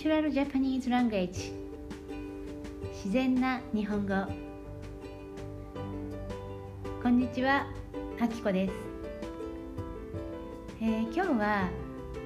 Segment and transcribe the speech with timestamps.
[0.00, 1.52] チュラルジャパニーズランゲージ
[2.94, 4.14] 自然な日本語。
[7.02, 7.66] こんにちは
[8.18, 8.72] あきこです、
[10.80, 11.68] えー、今日は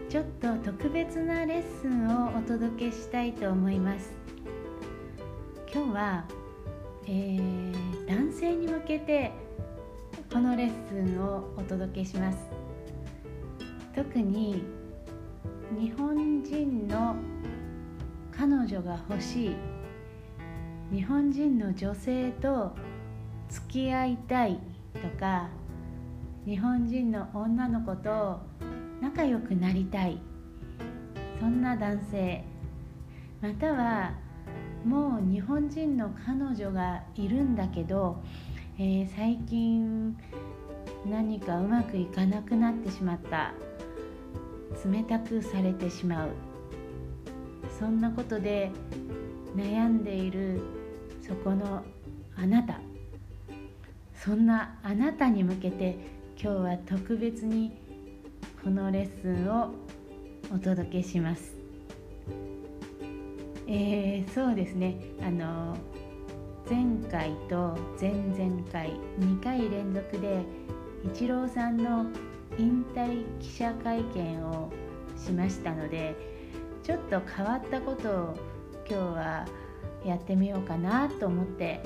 [0.09, 4.13] ちょっと特別なレッスンをお届けしたいと思います。
[5.75, 6.25] 今日は、
[7.09, 9.33] えー、男性に向けて
[10.33, 12.39] このレッスンをお届けします。
[13.97, 14.63] 特に
[15.77, 17.17] 日本人の
[18.37, 19.57] 彼女が欲しい
[20.93, 22.75] 日本人の女性と
[23.49, 24.61] 付き合いたい
[24.95, 25.49] とか
[26.45, 28.41] 日本人の女の子と
[29.01, 30.21] 仲良くなりたい。
[31.41, 32.45] そんな男性。
[33.41, 34.15] または
[34.85, 38.23] もう日本人の彼女がいるんだけど、
[38.79, 40.17] えー、最近
[41.07, 43.53] 何かうまくいかなくなってしまった。
[44.85, 46.54] 冷たくされてしまう。
[47.79, 48.71] そんなことで
[49.57, 50.61] 悩んでいる
[51.27, 51.85] そこの
[52.37, 52.81] あなた
[54.15, 55.97] そんなあなたに向けて
[56.41, 57.73] 今日は特別に
[58.63, 59.71] このレッスンを
[60.55, 61.55] お届けします。
[63.67, 65.77] えー、そうですねあの
[66.69, 70.43] 前回と前々回2回連続で
[71.05, 72.07] イチローさんの
[72.59, 74.71] 引退記者会見を
[75.17, 76.34] しましたので
[76.85, 78.35] ちょっと変わったことを
[78.87, 79.47] 今日は
[80.05, 81.81] やってみようかなと思って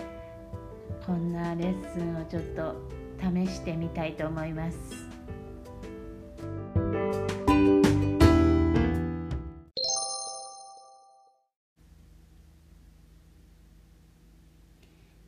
[1.06, 2.74] こんなレッスンをちょっと
[3.20, 4.76] 試してみたいと思います。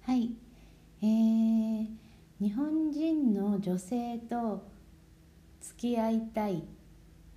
[0.03, 0.33] はい、
[1.01, 1.87] えー、
[2.41, 4.67] 日本人の女性と
[5.61, 6.65] 付き合いたい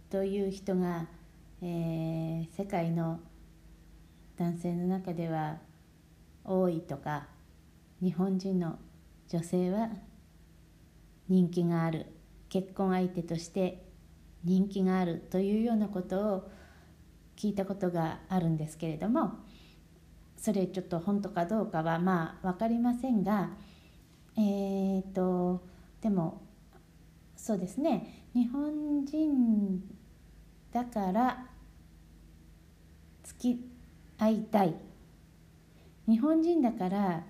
[0.09, 1.05] という人が、
[1.66, 3.22] えー、世界の
[4.36, 5.59] 男性の中では
[6.44, 7.28] 多いとか
[8.01, 8.78] 日本人の
[9.29, 9.90] 女性は
[11.29, 12.07] 人気がある
[12.50, 13.85] 結婚相手として
[14.44, 16.52] 人気があるというようなことを
[17.38, 19.35] 聞いたことがあるんですけれども
[20.35, 23.52] それちょっと本当かどうかはまあ分かりませんが
[24.35, 25.63] えーと、と
[26.02, 26.41] でも
[27.38, 29.81] そうですね日本人
[30.73, 31.53] だから
[33.43, 33.59] き
[34.17, 34.75] 合いたい。
[36.07, 37.23] 日本人だから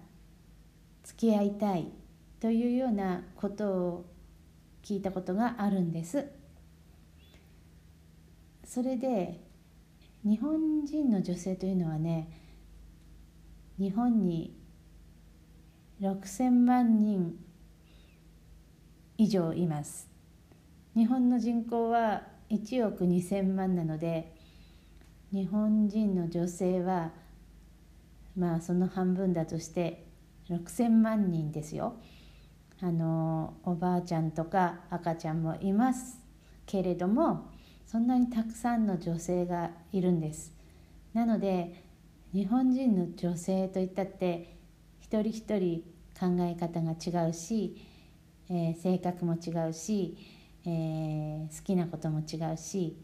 [1.03, 1.91] 付き合いたい
[2.39, 4.05] というようなことを
[4.83, 6.27] 聞いたことがあるんです。
[8.63, 9.39] それで
[10.23, 12.29] 日本人の女性というのはね
[13.77, 14.55] 日本に
[16.01, 17.37] 6,000万人
[19.17, 20.09] 以上います。
[20.95, 24.32] 日本の人口は1億2,000万なので
[25.33, 27.11] 日本人の女性は
[28.37, 30.05] まあその半分だとして
[30.47, 31.95] 6,000万人ですよ。
[32.79, 36.19] あのおばあちゃんとか赤ちゃんもいます
[36.67, 37.49] けれども
[37.87, 40.53] そんなにたくさんの女性がいるんです。
[41.15, 41.83] なので
[42.31, 44.55] 日本人の女性といったって
[44.99, 45.83] 一人一人
[46.19, 47.75] 考え方が違うし、
[48.49, 50.15] えー、性格も違うし、
[50.65, 52.95] えー、好きなことも違うし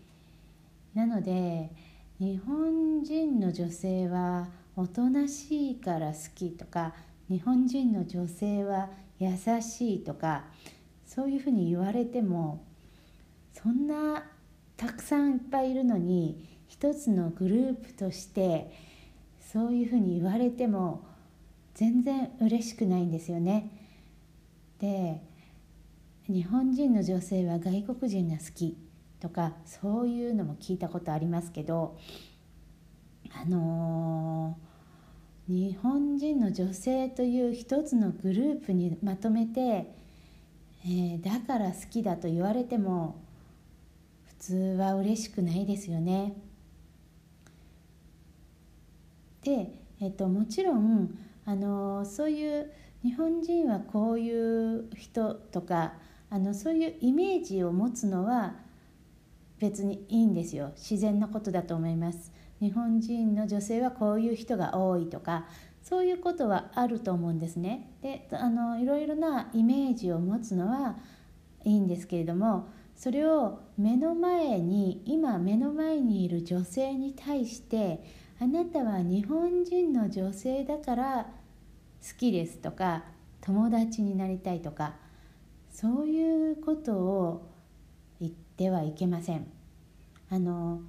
[0.93, 1.71] なので
[2.19, 6.93] 日本人の女性はおとなしいから好きとか
[7.29, 10.43] 日本人の女性は優しいとか
[11.05, 12.65] そういうふうに言われても
[13.53, 14.25] そんな
[14.75, 18.69] たくさんいっぱいいるのに一つのグループとして
[19.39, 21.05] そういうふうに言われても
[21.73, 23.71] 全然嬉しくないんですよね。
[24.79, 25.21] で
[26.27, 28.88] 日本人の女性は外国人が好き
[29.19, 31.97] とかそういうのも聞いたことありますけど
[33.31, 39.93] あのー、日本人の女性という一つのグループにまとめて、
[40.83, 43.21] えー、だから好きだと言われても
[44.25, 46.33] 普通は嬉しくないですよね。
[49.43, 52.71] で、えっと、もちろん、あのー、そういう
[53.03, 55.93] 日本人はこういう人とか
[56.29, 58.55] あのそういうイメージを持つのは
[59.59, 60.71] 別にいいんですよ。
[60.75, 62.31] 自然なことだと思います。
[62.59, 65.45] 日本人の女性はこういう人が多いとか
[65.81, 67.93] そういうことはあると思うんですね。
[68.01, 70.97] であのいろいろなイメージを持つのは
[71.63, 78.03] いいんですけれどもそれを目の前に今目の前にいる女性に対して
[78.39, 81.23] あなたは日本人の女性だから
[82.01, 83.03] 好きですとか
[83.41, 84.95] 友達になりたいとか
[85.71, 87.48] そういうことを
[88.59, 89.47] 言ってはいけません。
[90.29, 90.81] あの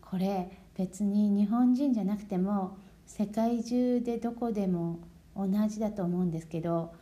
[0.00, 4.98] これ別に日本人じゃなくても世界中でどこでも
[5.36, 6.94] 同じだと思うんですけど、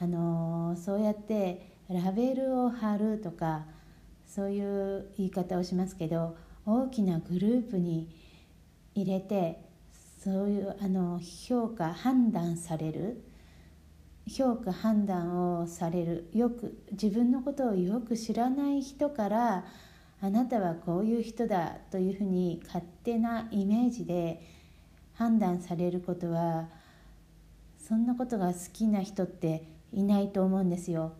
[0.00, 3.64] あのそうやってラベルを貼るとか
[4.24, 8.08] そういう言い方をしますけど大きなグループに
[8.94, 9.60] 入れて
[10.22, 13.22] そういうあの評価判断される
[14.26, 19.64] 評価判断をされるよく自分のことをよく知らない人から
[20.20, 24.40] あなたはこういう人だというふうに勝手なイメージで
[25.12, 26.68] 判断されることは
[27.78, 31.12] そんなことが好きな人っていないと思うんですよ。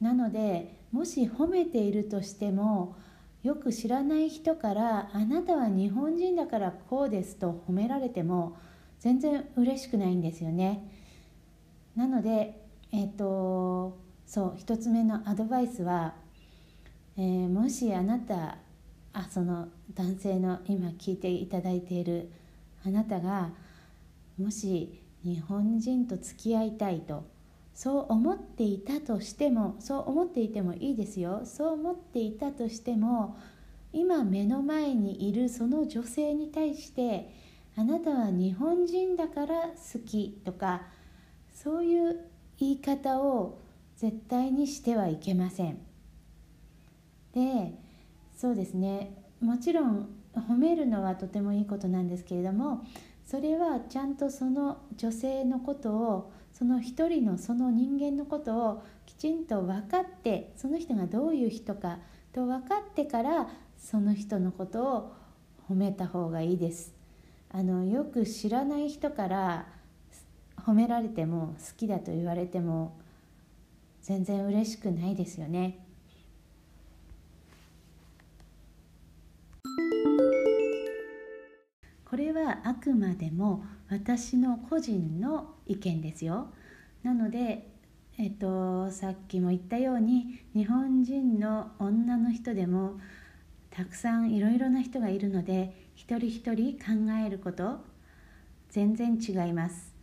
[0.00, 2.96] なのでもし褒めているとしても
[3.42, 8.56] よく知らない人から「あなたは日本人だからこうです」と褒められても
[8.98, 10.99] 全然嬉しくないんですよね。
[12.00, 12.58] なので
[12.92, 16.14] えっ、ー、とそう1つ目のアドバイスは、
[17.18, 18.56] えー、もしあなた
[19.12, 22.30] あその男性の今聞いていただいている
[22.86, 23.50] あなたが
[24.38, 27.26] もし日本人と付き合いたいと
[27.74, 31.42] そう思っていたとしてもそう思っていてもいいですよ。
[31.44, 33.36] そう思っていたとしても
[33.92, 37.30] 今目の前にいるその女性に対して
[37.76, 40.80] あなたは日本人だから好きとか
[41.62, 42.16] そういう
[42.58, 43.58] 言い方を
[43.96, 45.78] 絶対にしてはいけません
[47.34, 47.74] で
[48.34, 52.86] そうですねもちろん褒めるのはとてもいいことなんですけれども
[53.26, 61.98] それはちゃんとその女性のことをその一人のその人間のことをきちんと分かってその人がどういう人か
[62.32, 63.48] と分かってから
[63.78, 65.12] その人のことを
[65.68, 66.94] 褒めた方がいいです。
[67.52, 69.66] あのよく知らない人から
[70.70, 72.96] 褒められても好きだと言われても
[74.02, 75.84] 全然嬉しくないですよね。
[82.08, 86.52] これはあくまでも私の個人の意見ですよ。
[87.02, 87.68] なので、
[88.16, 93.00] えっと、さっきも言ったように日本人の女の人でも
[93.70, 97.80] たくさんいろいろな人がいるので一人一人考えること
[98.68, 99.99] 全然違います。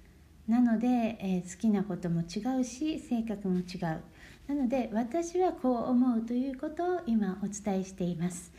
[0.47, 0.87] なので、
[1.19, 4.01] えー、好きなことも違うし性格も違う。
[4.47, 8.53] なので私はこう思うということを今お伝えしています。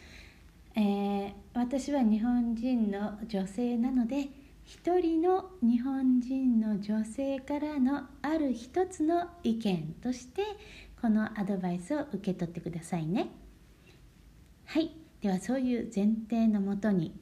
[0.75, 4.29] えー、私は日本人の女性なので
[4.65, 10.43] 一人の日本人の女性からのある一つの意見として
[11.01, 13.31] このアドバイスを受け取ってくださいね
[14.67, 14.91] はい
[15.23, 17.15] ではそういう前提のもとに、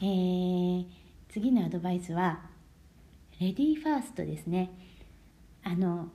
[0.00, 0.86] えー、
[1.30, 2.53] 次のアドバイスは
[3.44, 4.70] レディーファーストですね。
[5.62, 6.08] あの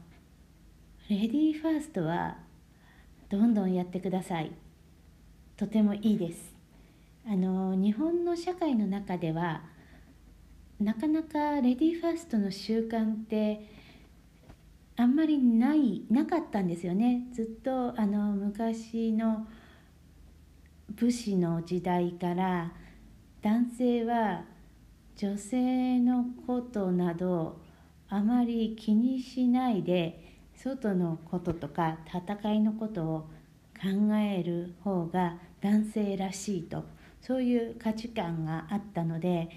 [1.12, 2.38] レディーファーストは
[3.30, 4.52] どんどんやってください。
[5.56, 6.56] とてもいいです。
[7.28, 9.62] あの日本の社会の中では
[10.80, 13.64] なかなかレディーファーストの習慣って
[14.96, 17.28] あんまりないなかったんですよね。
[17.32, 19.46] ずっとあの昔の
[20.96, 22.72] 武士の時代から
[23.44, 24.46] 男性は
[25.22, 27.60] 女性のことなど
[28.08, 33.20] あまり気にしないで外のこととか戦いのことを
[33.82, 36.86] 考える方が男性らしいと
[37.22, 39.50] そういう価値観があったので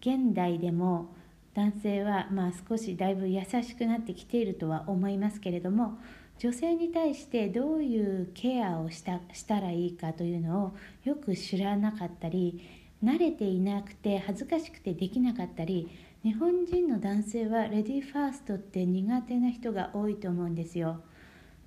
[0.00, 1.14] 現代でも
[1.54, 5.96] 男性はまあ少しだいぶ優しくなってきているとは思いますけれども
[6.40, 15.88] 女性に対してどういうケアをしたしたらいいかというのをよく知らなかったり慣れていなくて恥ずかしくてできなかったり
[16.22, 21.02] 日本人の男性はレディーファーストって苦手な人が多いと思うんですよ。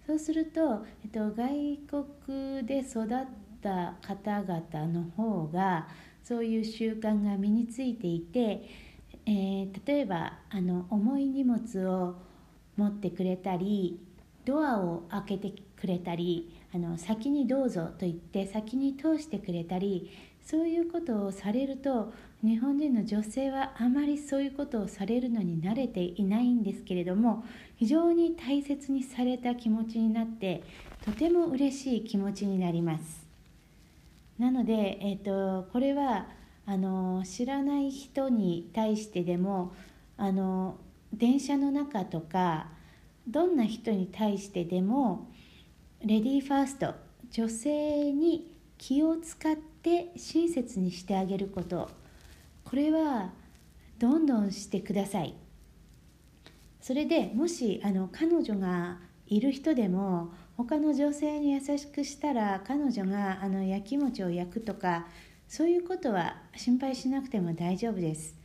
[0.07, 1.77] そうすると、えっと、外
[2.25, 3.07] 国で育っ
[3.61, 5.87] た方々の方が
[6.23, 8.67] そういう習慣が身についていて、
[9.25, 12.15] えー、例えばあの重い荷物を
[12.77, 13.99] 持ってくれたり
[14.45, 20.09] ドアを開けてくれたりあの先にどうぞと言って先に通してくれたり
[20.49, 27.43] そういうことをされると日本人の女性はあまりそういうことをされるのに慣れていないんですけれども
[27.75, 30.63] 非常に大切にされた気持ちになって
[31.03, 33.27] とても嬉しい気持ちになります。
[34.39, 36.27] なので、えーと、これは
[36.65, 39.73] あの知らない人に対してでも
[40.15, 40.77] あの
[41.11, 42.67] 電車の中とか
[43.27, 45.27] どんな人に対してでも
[46.05, 46.93] レディーファースト
[47.31, 51.89] 女性に気を使って親切にしてあげること。
[52.63, 53.31] これは
[53.99, 55.35] どんどんしてください。
[56.81, 65.07] それでもしあの彼女がいる人でも他の女性に優しくしたら彼女があのやきもちを焼くとか
[65.47, 68.35] そういうことは心配しなくても大丈夫です。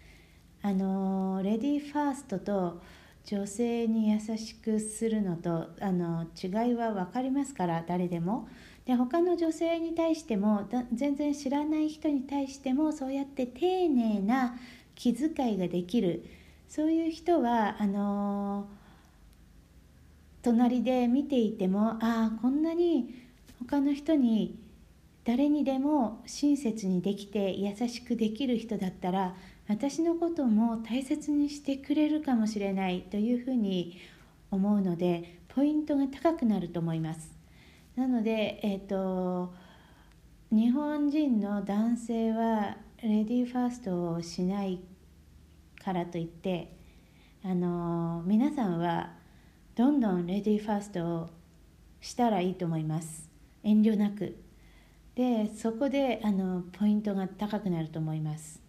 [0.62, 2.82] あのレディーファーストと
[3.24, 8.48] 女性に優しくするのとあの違いは分かりますから誰でも。
[8.86, 14.56] で他の女性に対しても全然知らない人に対してもそうやって丁寧な
[14.94, 16.24] 気遣いができる。
[16.68, 18.66] そういう人はあの
[20.40, 23.14] 隣で見ていてもああこんなに
[23.60, 24.58] 他の人に
[25.24, 29.36] 誰にでも親切にできて優しくできる人だったら
[29.68, 33.98] 私のことも大切にしてくれるかもしれないというふうに
[34.50, 37.41] 思うのでポイントが高くなると思います。
[37.96, 39.54] なのでえっ、ー、と
[40.50, 44.80] 日本人の男性はレディーファーストをしない
[45.82, 46.76] からといって
[47.44, 49.12] あの皆さんは
[49.75, 51.30] どんどんレディーファーストを
[52.00, 53.30] したらいいと思います。
[53.62, 54.37] 遠慮なく。
[55.14, 58.61] でそこであのポイントが高くなると思います。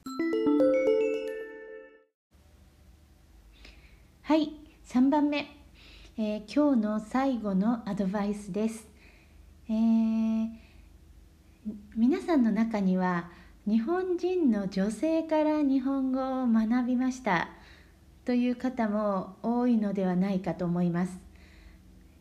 [4.21, 4.53] はい
[4.87, 5.47] 3番目、
[6.17, 8.87] えー、今日の最後のアドバイスです、
[9.69, 10.49] えー、
[11.95, 13.29] 皆さんの中には
[13.65, 17.49] 日本人の女性から日本語を学びました
[18.25, 21.23] という方も多いのではないかと思います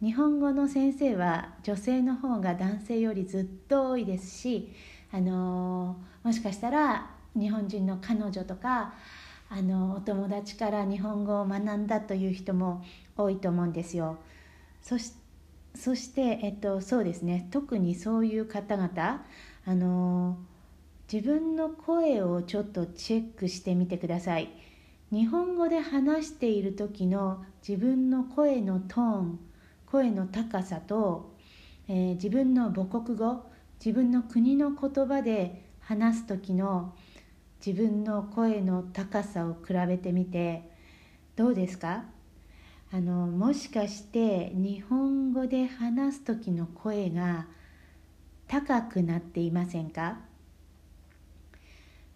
[0.00, 4.72] 日本語の先生は女性の方が男性よりずっと多いですし、
[5.12, 8.94] あのもしかしたら日本人の彼女とか
[9.48, 12.84] あのお友達から日本語を学んだという人も
[13.16, 14.18] 多いと思うんですよ。
[14.80, 15.12] そし
[15.74, 19.24] そして、えっと、そうですね特にそういう方々
[19.64, 20.38] あの
[21.12, 24.48] 自分の声をちょっとチェックしてみてください。
[25.10, 29.40] 日本語で話している時の自分の声のトーン
[29.84, 31.34] 声の高さと、
[31.86, 33.44] えー、自分の母国語
[33.84, 36.94] 自分の国の言葉で話す時の
[37.64, 40.70] 自分の声の高さを比べてみて
[41.36, 42.04] どうですか？
[42.94, 47.46] あのもしかして日本語で話す時の声が
[48.46, 50.18] 高くなっていませんか？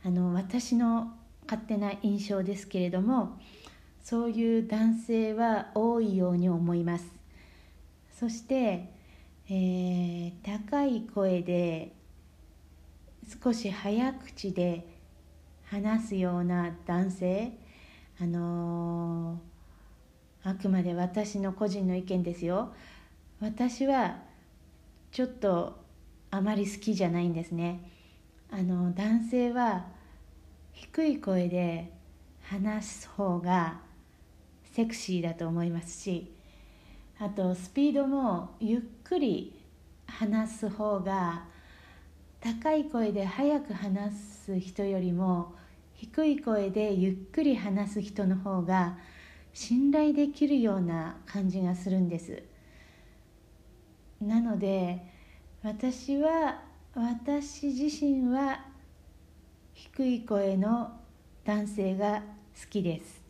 [0.04, 1.14] あの私の
[1.46, 3.38] 勝手な印象ですけれども
[4.04, 7.06] そういう男性は多いように思います。
[8.12, 8.92] そして、
[9.48, 11.92] えー、高い声で
[13.42, 14.86] 少し早口で
[15.64, 17.52] 話すような男性
[18.20, 19.55] あのー、
[20.46, 22.72] あくまで私の個人の意見ですよ。
[23.40, 24.18] 私は
[25.10, 25.76] ちょっと
[26.30, 27.90] あまり好きじゃないんですね。
[28.48, 29.86] あの男性は
[30.72, 31.90] 低い声で
[32.42, 33.80] 話す方が
[34.72, 36.32] セクシーだと思いますし
[37.18, 39.58] あとスピードもゆっくり
[40.06, 41.44] 話す方が
[42.40, 45.56] 高い声で早く話す人よりも
[45.94, 48.96] 低い声でゆっくり話す人の方が
[49.56, 52.42] 信頼できるような感じがするんです。
[54.20, 55.00] なので
[55.62, 56.60] 私は
[56.94, 58.66] 私自身は
[59.72, 61.00] 低い声の
[61.42, 62.22] 男性が
[62.60, 63.22] 好きです。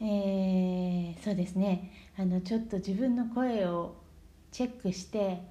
[0.00, 1.92] えー、そうですね。
[2.16, 3.96] あのちょっと自分の声を
[4.50, 5.42] チェックして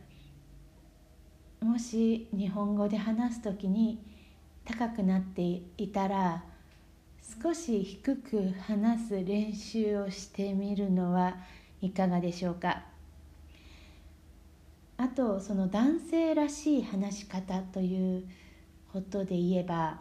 [1.62, 4.00] もし日本語で話す時に
[4.66, 6.44] 高くなっていたら
[7.42, 11.36] 少し低く話す練習をしてみるのは
[11.82, 12.84] いかがでしょうか？
[14.98, 18.24] あとその男性らしい話し方という
[18.92, 20.00] ことで言えば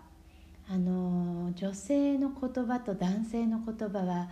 [0.70, 4.30] あの女性の言葉と男性の言葉は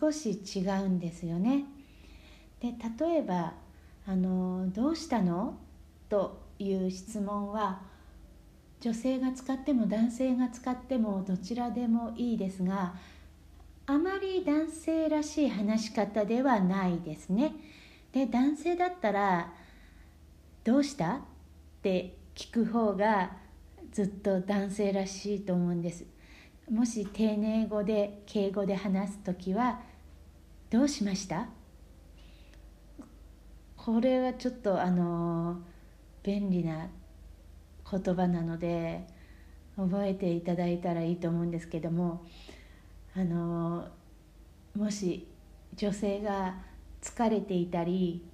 [0.00, 1.64] 少し違うんですよね。
[2.60, 3.54] で例えば
[4.06, 5.58] あの「どうしたの?」
[6.08, 7.82] という質問は
[8.80, 12.94] 女性が使っても男性が使ってもどちらでもいいですが
[13.86, 17.54] あまり男性らしい話し方ではないですね。
[18.12, 19.52] で男性だったら
[20.64, 21.20] 「どうした?」っ
[21.82, 23.36] て聞く方が
[23.92, 26.04] ずっと男性らしいと思うんです
[26.70, 29.80] もし丁寧語で敬語で話す時は
[30.70, 31.48] 「どうしました?」
[33.76, 35.58] これはちょっとあの
[36.22, 36.88] 便利な
[37.90, 39.06] 言葉なので
[39.76, 42.24] 覚えていただいたらいいと思うんですけども
[43.16, 43.88] あの
[44.76, 45.26] もし
[45.76, 46.56] 女性が
[47.00, 48.24] 疲れていたり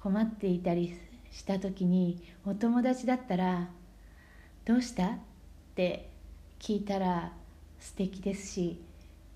[0.00, 0.98] 困っていたり
[1.30, 3.68] した時にお友達だったら
[4.64, 5.18] どうした?」っ
[5.74, 6.10] て
[6.58, 7.32] 聞いたら
[7.78, 8.80] 素敵ですし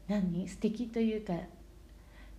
[0.08, 0.48] 何？
[0.48, 1.34] 素敵というか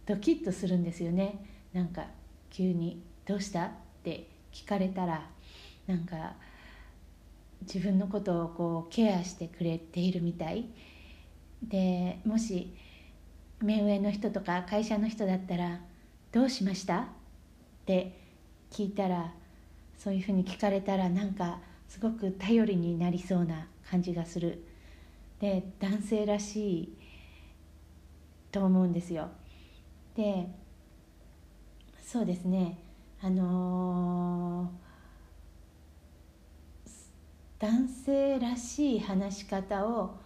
[0.05, 2.07] ドキッとするんですよねなんか
[2.49, 3.71] 急に「どうした?」っ
[4.03, 5.29] て聞かれたら
[5.87, 6.35] なんか
[7.63, 10.65] 自分のことをこうケアしてくれているみたい。
[11.61, 12.73] でもし
[13.61, 15.79] 目上の人とか会社の人だったら
[16.31, 17.05] 「どうしました?」っ
[17.85, 18.19] て
[18.69, 19.33] 聞いたら
[19.97, 24.65] そういうふうに聞かれたらなんかすごく頼りになりそうな感じがする。
[25.39, 26.97] で男性らしい
[28.51, 29.29] と思うんですよ。
[30.15, 30.47] で
[32.01, 32.77] そうですね。
[33.21, 34.82] あのー、
[37.63, 40.17] 男性らしい話し方を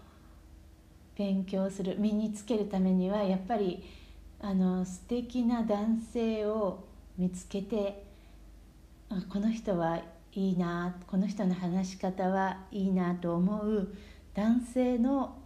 [1.15, 3.83] 勉強する身につけるためにはやっぱり
[4.39, 8.07] あの素敵な男性を見つけて
[9.09, 9.99] あこの人は
[10.33, 13.93] いいなこの人の話し方はいいなと思う
[14.33, 15.37] 男性の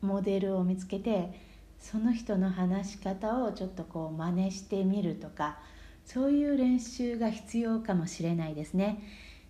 [0.00, 1.38] モデルを見つけて
[1.78, 5.58] その人の話し方をちょっとこう真似してみるとか
[6.06, 9.02] そういう練習が必要かもしれないですね。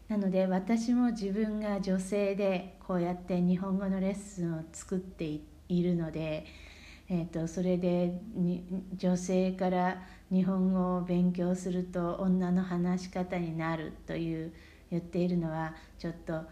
[0.08, 6.46] なので私も自分が女性でこうやって日本語のレッスンを作っているので、
[7.08, 8.20] えーと、それで
[8.96, 14.52] 女性から日本語を勉強すると女の話し方になるという
[14.90, 16.42] 言っているのはちょっと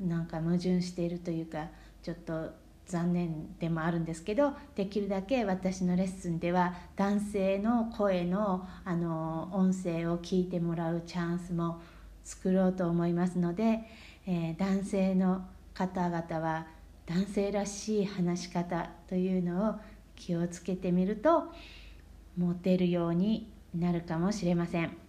[0.00, 1.68] なんか矛盾しているというか
[2.02, 2.50] ちょっと
[2.86, 11.80] 残念でもあるんですけどできるだけ私のレッスンでは男性の声のあの音声を聞いてもらうチャンスも
[12.26, 13.80] 作ろうと思いますので、
[14.26, 16.66] えー、男性の方々は
[17.06, 19.74] 男性らしい話し方というのを
[20.16, 21.44] 気をつけてみると
[22.36, 25.05] モテるようになるかもしれません。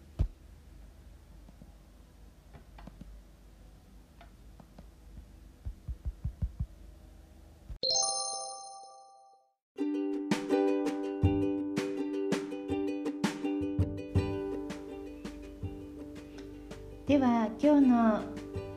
[17.07, 18.19] では今日の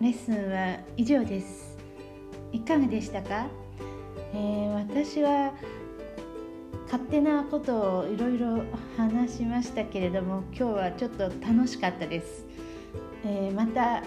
[0.01, 1.77] レッスンは以上です。
[2.53, 3.49] いかがでしたか、
[4.33, 5.53] えー、私は
[6.85, 8.63] 勝手なことをいろいろ
[8.97, 12.47] 話しましたけれども今日はちょっと楽しかったです、
[13.25, 14.05] えー、また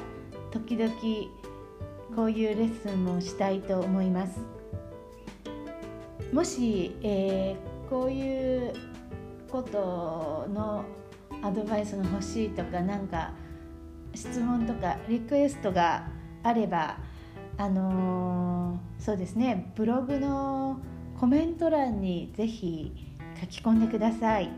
[0.52, 0.94] 時々
[2.16, 4.40] こういうレッスンもしたいと思います。
[6.32, 8.74] もし、えー、こういう
[9.52, 10.86] ことの
[11.42, 13.34] アドバイスが欲しいとか何か
[14.14, 16.08] 質問とかリクエストが
[16.44, 16.98] あれば
[17.58, 20.80] あのー、そうですねブログの
[21.20, 22.92] コメント欄にぜひ
[23.40, 24.50] 書き込んでください。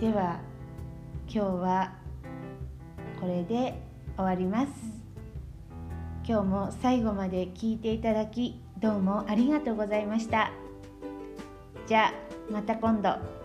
[0.00, 0.40] では
[1.28, 1.92] 今日は
[3.20, 3.80] これで
[4.16, 4.72] 終わります。
[6.26, 10.52] 今日も最後まで聞いていただきどうもありがとうございました。
[11.86, 12.12] じゃあ
[12.50, 13.39] また今度。